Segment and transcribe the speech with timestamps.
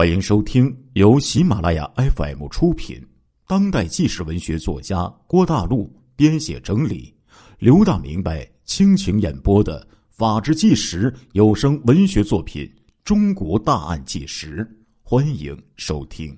[0.00, 3.06] 欢迎收听由喜马拉雅 FM 出品、
[3.46, 7.14] 当代纪实文学作家郭大陆编写整理、
[7.58, 12.64] 刘大明白倾情演播的《法制纪实》有声文学作品
[13.04, 14.64] 《中国大案纪实》，
[15.02, 16.34] 欢迎收听。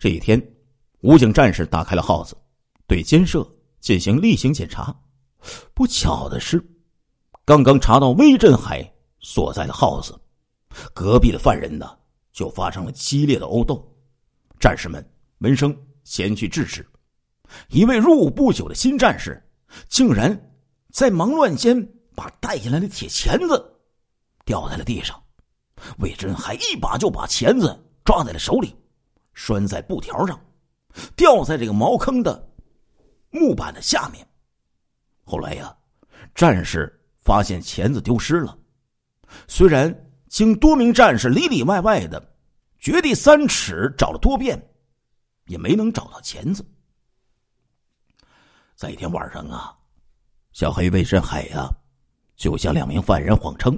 [0.00, 0.44] 这一天，
[1.02, 2.36] 武警战士打开了号子，
[2.88, 3.48] 对监舍
[3.78, 4.92] 进行例行检查。
[5.74, 6.60] 不巧的是，
[7.44, 10.20] 刚刚查到魏振海所在的号子。
[10.94, 11.98] 隔壁的犯人呢，
[12.32, 13.84] 就发生了激烈的殴斗。
[14.58, 15.04] 战士们
[15.38, 16.86] 闻声前去制止。
[17.68, 19.42] 一位入伍不久的新战士，
[19.88, 20.38] 竟然
[20.92, 21.80] 在忙乱间
[22.14, 23.80] 把带进来的铁钳子
[24.44, 25.22] 掉在了地上。
[25.98, 28.74] 魏征还一把就把钳子抓在了手里，
[29.32, 30.38] 拴在布条上，
[31.14, 32.50] 吊在这个茅坑的
[33.30, 34.26] 木板的下面。
[35.22, 35.74] 后来呀，
[36.34, 38.58] 战士发现钳子丢失了，
[39.46, 39.94] 虽然。
[40.28, 42.22] 经多名战士里里外外的
[42.78, 44.62] 掘地三尺，找了多遍，
[45.46, 46.64] 也没能找到钳子。
[48.76, 49.74] 在一天晚上啊，
[50.52, 51.68] 小黑魏振海呀，
[52.36, 53.76] 就向两名犯人谎称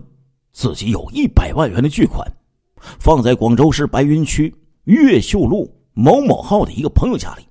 [0.53, 2.31] 自己有一百万元的巨款，
[2.99, 7.49] 放在广州市白云区越秀路某某号的一个朋友家里，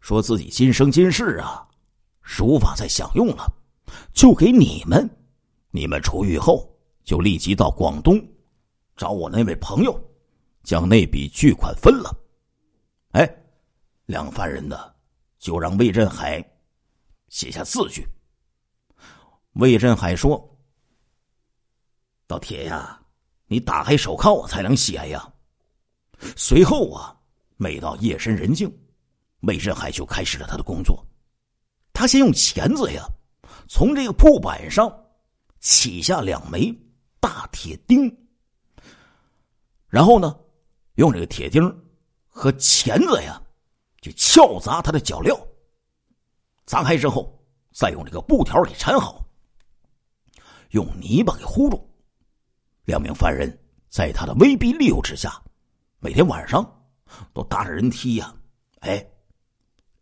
[0.00, 1.66] 说自己今生今世啊
[2.22, 3.50] 是无法再享用了，
[4.12, 5.08] 就给你们，
[5.70, 6.69] 你们出狱后。
[7.10, 8.24] 就立即到广东，
[8.96, 10.00] 找我那位朋友，
[10.62, 12.16] 将那笔巨款分了。
[13.10, 13.28] 哎，
[14.06, 14.94] 两犯人呢，
[15.36, 16.40] 就让魏振海
[17.28, 18.06] 写下字据。
[19.54, 20.56] 魏振海说
[22.30, 23.02] ：“老铁呀，
[23.48, 25.28] 你打开手铐我才能写呀。”
[26.36, 27.18] 随后啊，
[27.56, 28.72] 每到夜深人静，
[29.40, 31.04] 魏振海就开始了他的工作。
[31.92, 33.04] 他先用钳子呀，
[33.68, 34.88] 从这个铺板上
[35.58, 36.72] 起下两枚。
[37.20, 38.10] 大铁钉，
[39.88, 40.34] 然后呢，
[40.94, 41.62] 用这个铁钉
[42.26, 43.40] 和钳子呀，
[44.00, 45.38] 去撬砸他的脚镣。
[46.64, 47.38] 砸开之后，
[47.72, 49.24] 再用这个布条给缠好，
[50.70, 51.86] 用泥巴给糊住。
[52.84, 53.56] 两名犯人
[53.88, 55.40] 在他的威逼利诱之下，
[55.98, 56.64] 每天晚上
[57.34, 58.34] 都搭着人梯呀，
[58.80, 59.04] 哎，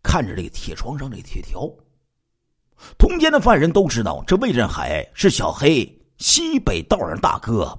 [0.03, 1.69] 看着这个铁床上这铁条。
[2.97, 5.98] 通奸的犯人都知道，这魏振海是小黑。
[6.19, 7.77] 西北道上大哥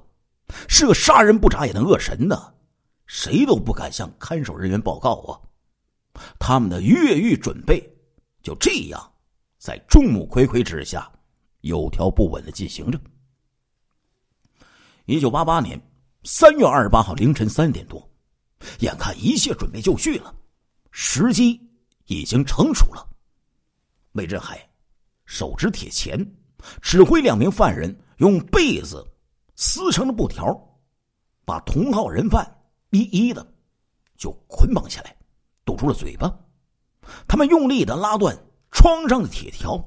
[0.68, 2.54] 是个杀人不眨眼的恶神呢，
[3.06, 5.40] 谁都不敢向看守人员报告啊。
[6.40, 7.82] 他们的越狱准备
[8.42, 9.14] 就这样
[9.58, 11.10] 在众目睽睽之下
[11.62, 13.00] 有条不紊的进行着。
[15.06, 15.80] 一九八八年
[16.24, 18.10] 三月二十八号凌晨三点多，
[18.80, 20.34] 眼看一切准备就绪了，
[20.92, 21.60] 时机
[22.06, 23.08] 已经成熟了。
[24.14, 24.68] 魏振海
[25.26, 26.26] 手执铁钳，
[26.82, 27.98] 指挥两名犯人。
[28.20, 29.06] 用被子
[29.56, 30.46] 撕成了布条，
[31.46, 32.46] 把同号人犯
[32.92, 33.46] 一一的
[34.18, 35.16] 就捆绑起来，
[35.66, 36.34] 堵住了嘴巴。
[37.28, 38.38] 他们用力的拉断
[38.72, 39.82] 窗上的铁条，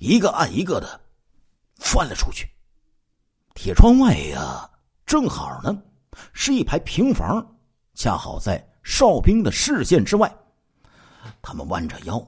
[0.00, 1.00] 一个按一个的
[1.76, 2.48] 翻了出去。
[3.54, 4.68] 铁窗外呀，
[5.06, 5.80] 正好呢
[6.32, 7.56] 是一排平房，
[7.94, 10.32] 恰好在哨兵的视线之外。
[11.40, 12.20] 他们弯着腰，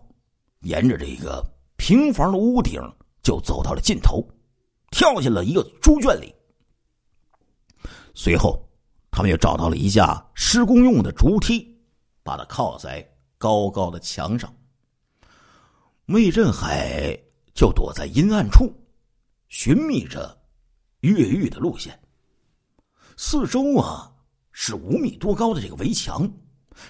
[0.61, 1.45] 沿着这个
[1.77, 2.81] 平房的屋顶
[3.23, 4.25] 就走到了尽头。
[4.93, 6.33] 跳进了一个猪圈里。
[8.15, 8.69] 随后，
[9.11, 11.77] 他们又找到了一架施工用的竹梯，
[12.23, 13.05] 把它靠在
[13.39, 14.55] 高高的墙上。
[16.07, 17.19] 魏振海
[17.55, 18.71] 就躲在阴暗处，
[19.49, 20.39] 寻觅着
[21.01, 21.99] 越狱的路线。
[23.17, 24.13] 四周啊
[24.53, 26.31] 是五米多高的这个围墙，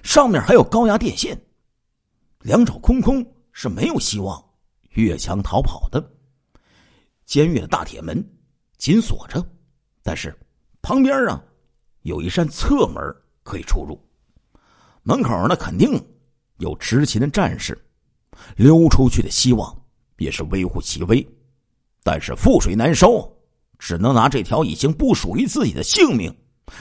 [0.02, 1.40] 上面还有高压电线，
[2.40, 4.42] 两手空空是没有希望
[4.90, 6.11] 越墙逃跑的。
[7.32, 8.22] 监狱的大铁门
[8.76, 9.42] 紧锁着，
[10.02, 10.38] 但是
[10.82, 11.42] 旁边啊
[12.02, 13.02] 有一扇侧门
[13.42, 13.98] 可以出入。
[15.02, 15.98] 门口呢肯定
[16.58, 17.82] 有执勤的战士，
[18.54, 19.74] 溜出去的希望
[20.18, 21.26] 也是微乎其微。
[22.02, 23.34] 但是覆水难收，
[23.78, 26.30] 只能拿这条已经不属于自己的性命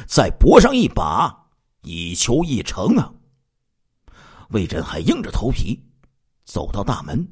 [0.06, 1.34] 再搏上一把，
[1.84, 3.10] 以求一成啊！
[4.50, 5.82] 魏震还硬着头皮
[6.44, 7.26] 走到大门，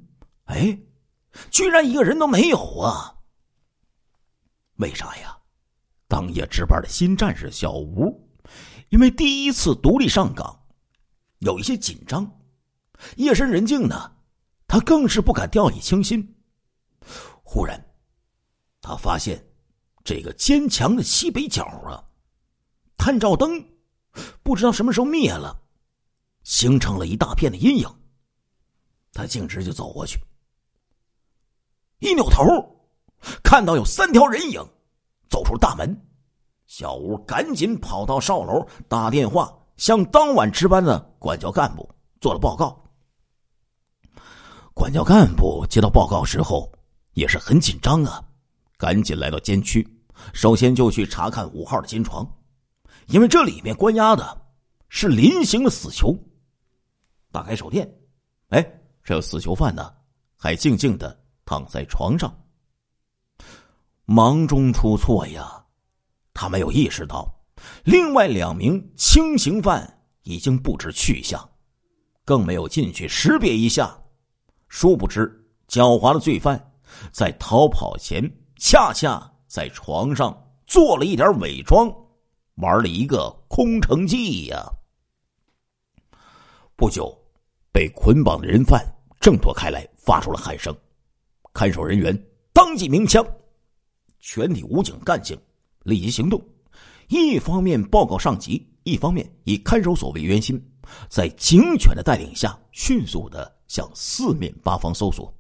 [0.46, 0.80] 哎。
[1.52, 3.16] 居然一个人都没有啊！
[4.76, 5.38] 为啥呀？
[6.08, 8.28] 当夜值班的新战士小吴，
[8.90, 10.60] 因为第一次独立上岗，
[11.40, 12.30] 有一些紧张。
[13.16, 14.12] 夜深人静呢，
[14.68, 16.36] 他更是不敢掉以轻心。
[17.44, 17.80] 忽然，
[18.82, 19.48] 他发现
[20.04, 22.04] 这个坚强的西北角啊，
[22.98, 23.64] 探照灯
[24.42, 25.62] 不知道什么时候灭了，
[26.44, 27.88] 形成了一大片的阴影。
[29.14, 30.20] 他径直就走过去。
[32.00, 32.46] 一扭头，
[33.44, 34.66] 看到有三条人影
[35.30, 35.96] 走出大门，
[36.66, 41.90] 小吴赶紧跑到哨楼打电话，向当晚值班的管教干部
[42.22, 42.82] 做了报告。
[44.74, 46.72] 管教干部接到报告之后，
[47.14, 48.24] 也是很紧张啊，
[48.78, 49.86] 赶紧来到监区，
[50.34, 52.26] 首先就去查看五号的监床，
[53.08, 54.42] 因为这里面关押的
[54.88, 56.18] 是临刑的死囚。
[57.30, 57.94] 打开手电，
[58.52, 58.66] 哎，
[59.04, 59.94] 这死囚犯呢，
[60.38, 61.20] 还静静的
[61.50, 62.32] 躺在床上。
[64.06, 65.66] 忙中出错呀！
[66.32, 67.28] 他没有意识到，
[67.86, 71.50] 另外两名轻刑犯已经不知去向，
[72.24, 74.00] 更没有进去识别一下。
[74.68, 76.72] 殊不知，狡猾的罪犯
[77.12, 80.32] 在逃跑前，恰恰在床上
[80.68, 81.92] 做了一点伪装，
[82.58, 84.72] 玩了一个空城计呀。
[86.76, 87.12] 不久，
[87.74, 88.86] 被捆绑的人犯
[89.20, 90.76] 挣脱开来，发出了喊声，
[91.60, 92.18] 看守人员
[92.54, 93.22] 当即鸣枪，
[94.22, 95.38] 全体武警干警。
[95.84, 96.42] 立即行动，
[97.10, 100.58] 一方面报告上级，一方面以看守所为圆心，
[101.10, 105.34] 在警犬的带领下，迅速的向四面八方搜索。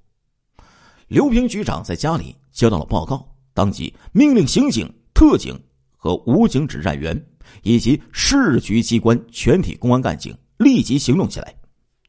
[1.07, 5.57] 刘平局长在家里接到了报告，当即命令刑警、特警
[5.95, 7.18] 和武警指战员
[7.63, 11.56] 以及市局机关全体公安干警立即行动起来，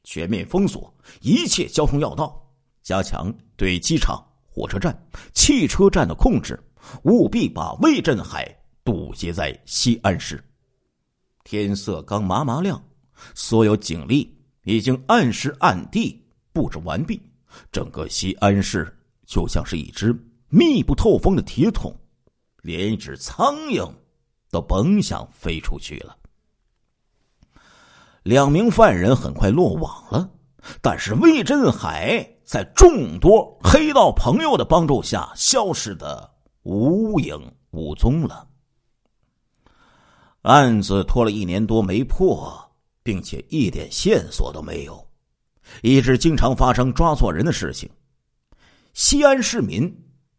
[0.02, 2.39] 全面封锁一切交通要道，
[2.82, 4.96] 加强对机场、火车站、
[5.32, 6.58] 汽车站的控制。
[7.02, 8.48] 务必把魏振海
[8.82, 10.42] 堵截在西安市。
[11.44, 12.82] 天色刚麻麻亮，
[13.34, 14.34] 所有警力
[14.64, 17.20] 已经按时按地布置完毕。
[17.70, 18.90] 整个西安市
[19.26, 20.18] 就像是一只
[20.48, 21.94] 密不透风的铁桶，
[22.62, 23.86] 连一只苍蝇
[24.50, 26.16] 都甭想飞出去了。
[28.22, 30.30] 两名犯人很快落网了，
[30.80, 36.28] 但是魏振海在众多黑道朋友的帮助下消失的。
[36.64, 38.44] 无影无踪了。
[40.42, 42.52] 案子拖了一年多没破，
[43.04, 45.08] 并且一点线索都没有，
[45.80, 47.88] 一直经常发生抓错人的事情。
[48.94, 49.88] 西安市民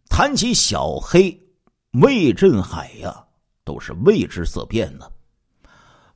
[0.09, 1.41] 谈起小黑
[2.01, 3.25] 魏振海呀，
[3.63, 5.09] 都是为之色变呢。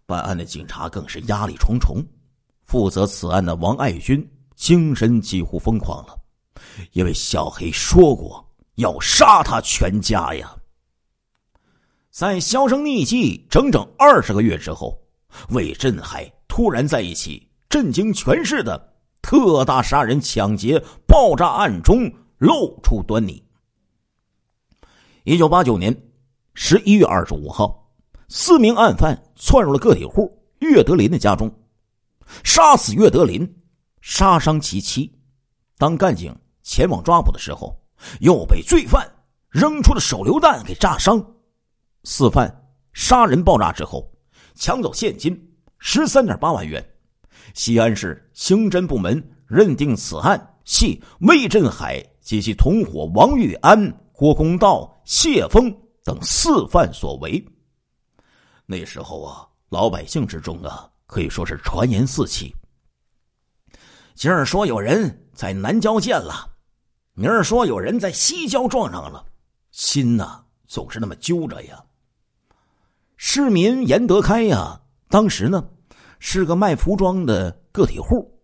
[0.06, 2.06] 办案的警察更是压力重重。
[2.66, 6.18] 负责此案的王爱军精神几乎疯狂了，
[6.94, 8.44] 因为小黑说过。
[8.76, 10.54] 要杀他全家呀！
[12.12, 15.00] 在销声匿迹整整二十个月之后，
[15.52, 23.42] 魏振海突然在一起震惊全市的特大杀人、抢劫、爆炸案中露出端倪。
[25.24, 25.98] 一九八九年
[26.54, 27.90] 十一月二十五号，
[28.28, 31.50] 四名案犯窜入了个体户岳德林的家中，
[32.44, 33.42] 杀死岳德林，
[34.06, 35.12] 杀伤其妻。
[35.80, 37.76] 当干警前往抓捕的时候，
[38.20, 39.04] 又被罪犯
[39.50, 41.20] 扔出的手榴弹给炸伤，
[42.04, 44.08] 四犯杀人爆炸之后，
[44.54, 45.36] 抢走现金
[45.80, 46.88] 十三点八万元。
[47.56, 57.44] 西安市刑侦部门认定此案系魏振海及其同伙王玉安、郭公道、谢峰等四犯所为。
[58.68, 62.56] 那时候啊，老百姓之中啊，可以说是传言四起。
[64.16, 66.50] 今儿说有人在南郊见了。
[67.14, 69.26] 明儿说有人在西郊撞上了，
[69.72, 71.84] 心呐总是那么揪着呀。
[73.18, 74.80] 市民严德开呀，
[75.10, 75.68] 当时呢
[76.20, 78.40] 是个卖服装的个体户，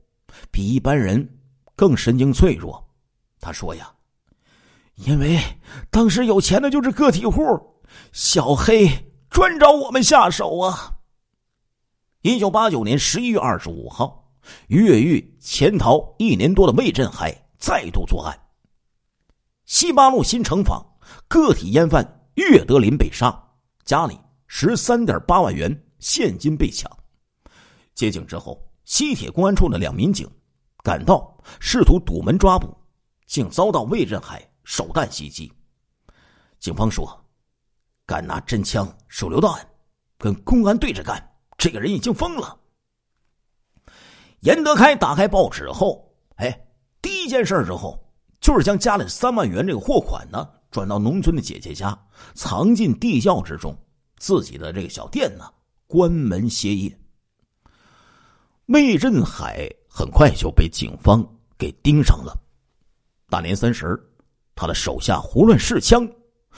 [0.51, 1.39] 比一般人
[1.73, 2.85] 更神经脆弱。
[3.39, 3.89] 他说呀，
[4.95, 5.39] 因为
[5.89, 7.41] 当时有钱的就是个体户，
[8.11, 8.89] 小黑
[9.29, 10.93] 专找我们下手啊。
[12.23, 14.20] 一九八九年十一月二十五号，
[14.67, 18.37] 越狱潜逃一年多的魏振海再度作案。
[19.65, 20.85] 西八路新城坊
[21.27, 23.31] 个体烟贩岳德林被杀，
[23.85, 26.91] 家里十三点八万元现金被抢。
[27.93, 30.29] 接警之后，西铁公安处的两民警
[30.83, 32.75] 赶到，试图堵门抓捕，
[33.27, 35.51] 竟遭到魏振海手弹袭击。
[36.59, 37.25] 警方说，
[38.05, 39.67] 敢拿真枪、手榴弹
[40.17, 41.21] 跟公安对着干，
[41.57, 42.57] 这个人已经疯了。
[44.41, 46.67] 严德开打开报纸后，哎，
[47.01, 47.97] 第一件事之后。
[48.41, 51.95] 就是将家里三万元这个货款呢转到农村的姐姐家，
[52.33, 53.77] 藏进地窖之中，
[54.17, 55.45] 自己的这个小店呢
[55.85, 56.99] 关门歇业。
[58.65, 61.23] 魏振海很快就被警方
[61.55, 62.35] 给盯上了。
[63.29, 63.95] 大年三十，
[64.55, 66.03] 他的手下胡乱试枪，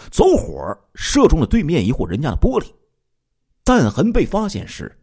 [0.09, 0.55] 走火
[0.95, 2.73] 射中了对面一户人家的玻璃，
[3.65, 4.97] 弹痕被发现时，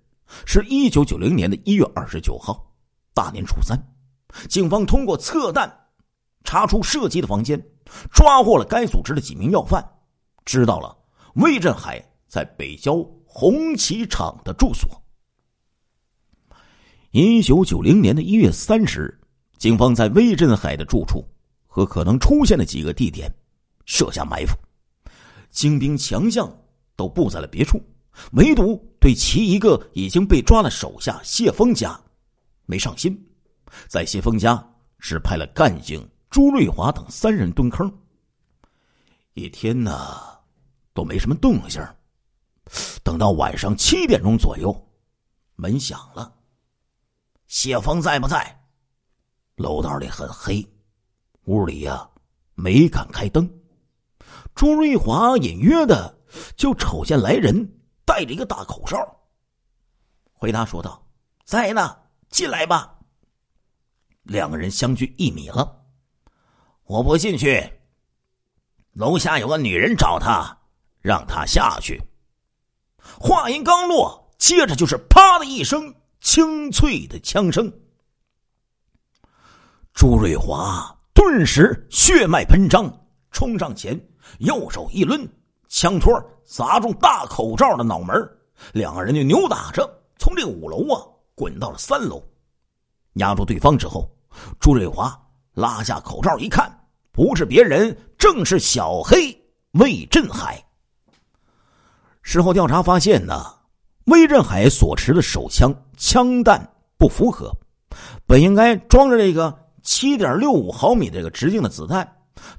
[0.46, 2.69] 是一九九零年的一月二十九号，
[3.14, 3.78] 大年初三，
[4.48, 5.76] 警方通过测弹。
[6.42, 7.62] 查出射击的房间，
[8.14, 9.86] 抓获了该组织的几名要犯，
[10.46, 10.96] 知道了
[11.34, 14.90] 魏振海在北郊红旗厂的住所。
[17.10, 19.20] 一九九零年的一月三十日，
[19.58, 21.22] 警方在魏振海的住处
[21.66, 23.30] 和可能出现的几个地点
[23.84, 24.56] 设下埋伏，
[25.50, 26.50] 精兵强将
[26.96, 27.78] 都布在了别处，
[28.32, 32.00] 唯独对其一个已经被抓的手下谢峰家
[32.70, 33.20] 没上心，
[33.88, 34.64] 在谢峰家
[35.00, 37.92] 只派了干警朱瑞华等三人蹲坑。
[39.32, 39.92] 一天呢，
[40.94, 41.84] 都没什么动静。
[43.02, 44.72] 等到晚上七点钟左右，
[45.56, 46.32] 门响了。
[47.48, 48.62] 谢峰在不在？
[49.56, 50.64] 楼道里很黑，
[51.46, 52.08] 屋里呀
[52.54, 53.50] 没敢开灯。
[54.54, 56.16] 朱瑞华隐约的
[56.54, 57.68] 就瞅见来人
[58.04, 58.96] 戴着一个大口罩，
[60.32, 61.04] 回答说道
[61.44, 61.98] ：“在呢，
[62.30, 62.96] 进来吧。”
[64.24, 65.82] 两个人相距一米了，
[66.84, 67.80] 我不进去。
[68.92, 70.56] 楼下有个女人找他，
[71.00, 72.00] 让他下去。
[73.18, 77.72] 话音刚落，接着就是“啪”的一声清脆的枪声。
[79.92, 82.92] 朱瑞华顿时血脉喷张，
[83.30, 83.98] 冲上前，
[84.38, 85.28] 右手一抡，
[85.68, 86.12] 枪托
[86.44, 88.14] 砸中大口罩的脑门
[88.72, 91.06] 两个人就扭打着从这五楼啊
[91.40, 92.22] 滚到了三楼，
[93.14, 94.06] 压住对方之后，
[94.58, 95.18] 朱瑞华
[95.54, 96.70] 拉下口罩一看。
[97.12, 99.34] 不是别人，正是小黑
[99.70, 100.62] 魏振海。
[102.20, 103.42] 事后调查发现呢，
[104.04, 106.60] 魏振海所持的手枪枪弹
[106.98, 107.50] 不符合，
[108.26, 112.06] 本应该装着这个七点六五毫米这个直径的子弹，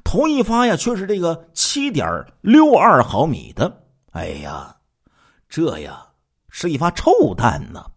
[0.03, 2.09] 头一发呀却是这个七点
[2.41, 3.85] 六二毫米的。
[4.09, 4.75] 哎呀，
[5.47, 6.03] 这呀
[6.49, 7.90] 是一发臭弹呢！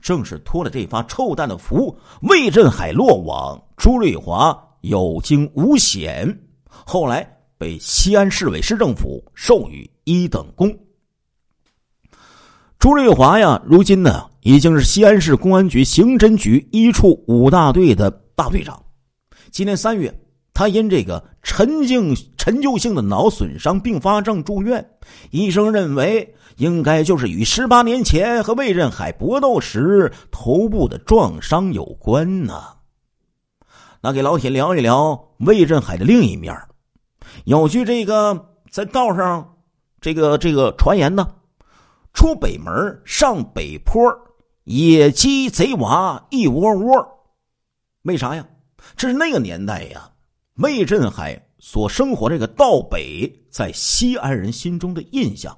[0.00, 4.62] 正是托了这发臭蛋的福，魏振海落网，朱瑞华。
[4.82, 7.28] 有惊无险，后来
[7.58, 10.72] 被西安市委市政府授予一等功。
[12.78, 18.80] 朱瑞华呀，如今呢已经是西安市公安局刑侦局一处五大队的大队长。
[19.50, 20.14] 今年三月，
[20.56, 24.88] 他因这个陈静陈旧性的脑损伤并发症住院，
[25.30, 32.54] 医生认为应该就是与十八年前和魏振海搏斗时头部的撞伤有关呢。
[34.00, 36.58] 那给老铁聊一聊魏振海的另一面。
[37.44, 39.56] 有句这个在道上，
[40.00, 41.28] 这个这个传言呢，
[42.14, 44.02] 出北门上北坡，
[44.64, 47.06] 野鸡贼娃一窝窝。
[48.04, 48.46] 为啥呀？
[48.96, 50.08] 这是那个年代呀，
[50.56, 55.56] 魏振海所生活这个道北，在西安人心中的印象。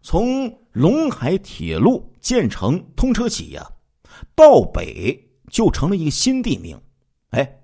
[0.00, 3.70] 从陇海铁路建成通车起呀，
[4.34, 6.80] 道北就成了一个新地名。
[7.30, 7.60] 哎，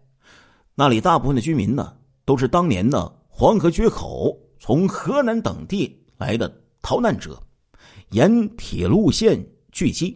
[0.75, 7.43] 那里大部分的居民呢，都是当年呢黄河决口从河南等地来的逃难者，
[8.11, 9.43] 沿铁路线
[9.73, 10.15] 聚集。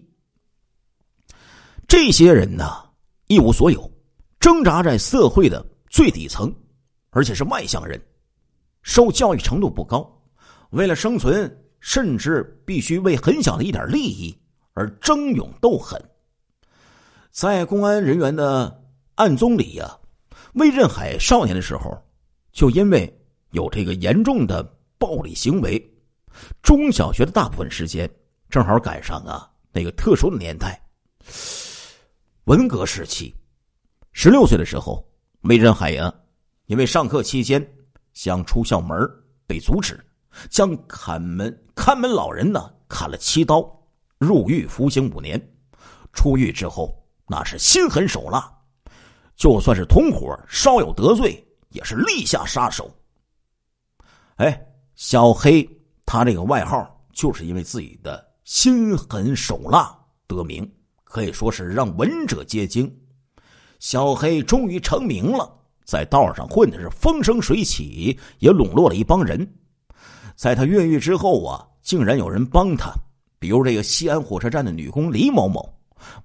[1.89, 2.67] 这些人呢
[3.29, 3.91] 一无所有，
[4.39, 6.53] 挣扎在社会的最底层，
[7.11, 8.01] 而且是外乡人，
[8.83, 10.11] 受教育程度不高，
[10.71, 14.37] 为了生存，甚至必须为很小的一点利益
[14.73, 16.03] 而争勇斗狠。
[17.31, 18.81] 在公安人员的。
[19.17, 19.99] 案宗里呀，
[20.55, 22.03] 魏振海少年的时候，
[22.51, 24.65] 就因为有这个严重的
[24.97, 25.79] 暴力行为，
[26.63, 28.11] 中小学的大部分时间
[28.49, 30.83] 正好赶上啊那个特殊的年代，
[32.45, 33.33] 文革时期。
[34.13, 35.07] 十六岁的时候，
[35.43, 36.13] 魏振海呀，
[36.67, 37.67] 因为上课期间
[38.13, 38.97] 想出校门
[39.45, 39.99] 被阻止，
[40.49, 43.61] 将看门看门老人呢砍了七刀，
[44.19, 45.41] 入狱服刑五年。
[46.13, 46.95] 出狱之后，
[47.27, 48.49] 那是心狠手辣。
[49.35, 52.89] 就算是同伙，稍有得罪，也是立下杀手。
[54.37, 55.69] 哎，小黑
[56.07, 59.93] 他这个外号，就是因为自己的心狠手辣
[60.29, 60.71] 得名，
[61.03, 62.97] 可以说是让闻者皆惊。
[63.83, 65.53] 小黑终于成名了，
[65.85, 69.45] 在道上混的是风生水起，也笼络了一帮人。
[70.37, 72.93] 在他越狱之后啊，竟然有人帮他，
[73.41, 75.69] 比如这个西安火车站的女工李某某，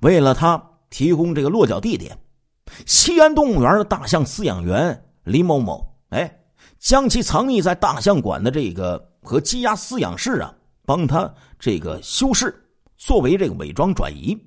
[0.01, 2.15] 为了他提供这个落脚地点。
[2.85, 6.31] 西安动物园的大象饲养员李某某，哎，
[6.77, 10.53] 将其藏匿在大象馆的这个和鸡鸭饲养室啊，
[10.85, 12.53] 帮他这个修饰，
[12.97, 14.37] 作为这个伪装转移。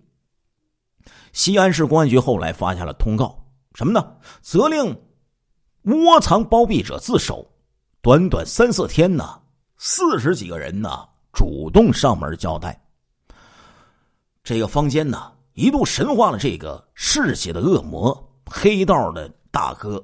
[1.32, 3.38] 西安市公安局后来发下了通告，
[3.75, 4.16] 什么呢？
[4.40, 4.96] 责令
[5.82, 7.46] 窝藏包庇者自首。
[8.02, 9.40] 短短三四天呢，
[9.76, 12.80] 四十几个人呢主动上门交代。
[14.42, 15.32] 这个坊间呢。
[15.54, 20.02] 一度神化了这个嗜血的恶魔黑道的大哥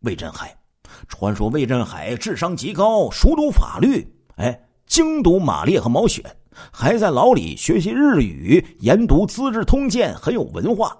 [0.00, 0.58] 魏振海，
[1.06, 4.04] 传说魏振海智商极高，熟读法律，
[4.36, 6.24] 哎，精读马列和毛选，
[6.72, 10.96] 还在牢里学习日语，研读《资治通鉴》，很有文化。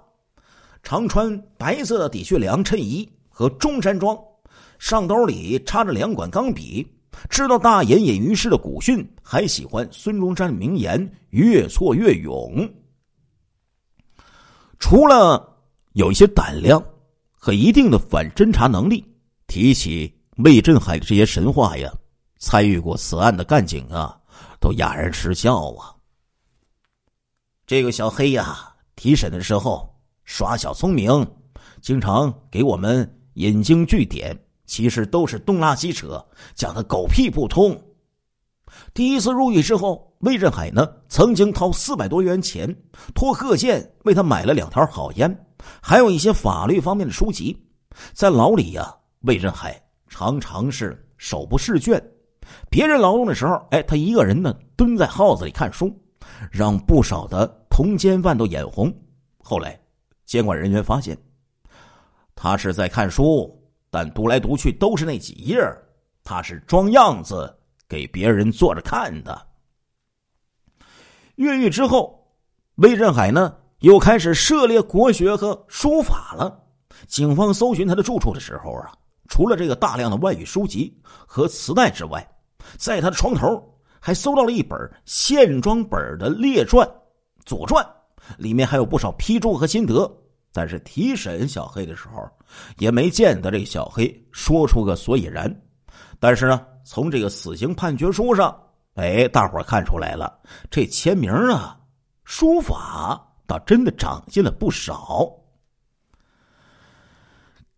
[0.83, 4.17] 常穿白色的底靴凉衬衣和中山装，
[4.79, 6.87] 上兜里插着两管钢笔。
[7.29, 12.69] 知道大隐隐于市的古训，还喜欢孙中山的名言“越挫越勇”。
[14.77, 15.57] 除了
[15.93, 16.83] 有一些胆量
[17.31, 19.03] 和一定的反侦查能力，
[19.47, 21.91] 提起魏振海的这些神话呀，
[22.37, 24.15] 参与过此案的干警啊，
[24.59, 25.93] 都哑然失笑啊。
[27.65, 31.25] 这个小黑呀，提审的时候耍小聪明，
[31.81, 34.37] 经常给我们引经据典。
[34.65, 36.21] 其实都是东拉西扯，
[36.53, 37.81] 讲的狗屁不通。
[38.93, 42.75] 第一次入狱之后，魏振海呢曾经掏四百多元钱，
[43.15, 45.47] 托贺建为他买了两条好烟，
[45.81, 47.57] 还有一些法律方面的书籍。
[48.11, 52.05] 在牢里呀，魏振海常常是手不释卷，
[52.69, 55.95] 别人劳动的时候，哎，他一个人呢蹲在号子里看书，
[56.51, 58.93] 让不少的同监犯都眼红。
[59.39, 59.79] 后来，
[60.25, 61.17] 监管人员发现，
[62.35, 63.53] 他是在看书。
[63.89, 65.57] 但读来读去都是那几页，
[66.21, 69.47] 他是装样子给别人坐着看的。
[71.35, 72.27] 越狱之后，
[72.75, 76.61] 魏振海呢又开始涉猎国学和书法了。
[77.07, 78.91] 警方搜寻他的住处的时候啊，
[79.29, 82.29] 除了这个大量的外语书籍和磁带之外，
[82.77, 83.63] 在他的床头
[83.99, 86.87] 还搜到了一本线装本的列传
[87.45, 87.83] 《左传》，
[88.37, 90.11] 里面还有不少批注和心得。
[90.53, 92.27] 但是提审小黑的时候，
[92.79, 95.53] 也没见得这小黑说出个所以然。
[96.19, 98.57] 但是呢，从这个死刑判决书上，
[98.95, 100.39] 哎，大伙看出来了，
[100.71, 101.77] 这签名啊，
[102.23, 105.29] 书法倒真的长进了不少。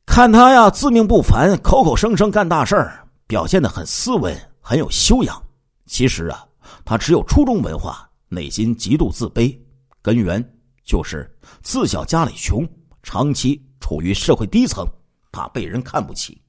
[0.06, 4.34] 看他呀，自命不凡，口口声声干大事儿，表现的很斯文，
[4.70, 5.42] 很有修养。
[5.88, 6.48] 其实啊，
[6.86, 9.58] 他只有初中文化，内心极度自卑，
[10.00, 10.40] 根源。
[10.84, 11.28] 就是
[11.64, 12.68] 自小家里穷，
[13.02, 14.86] 长期处于社会低层，
[15.32, 16.40] 怕被人看不起。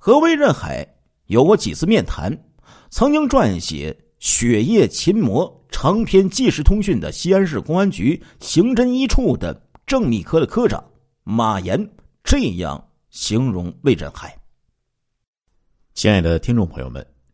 [0.00, 0.84] 和魏振海
[1.26, 2.36] 有过几次面谈，
[2.90, 9.54] 曾经撰写《雪夜琴魔》长篇纪实通讯的西安市公安局刑侦一处的
[9.86, 10.84] 正秘科的科长
[11.22, 11.88] 马岩
[12.24, 14.36] 这样形容魏振海
[15.94, 17.04] ：“亲爱的听众朋友们，